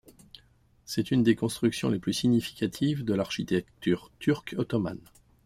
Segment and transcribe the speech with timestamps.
[0.83, 4.97] C'est une des constructions les plus significatives de l'architecture turque ottomane.